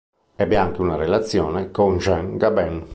[0.35, 2.87] Ebbe anche una relazione con Jean Gabin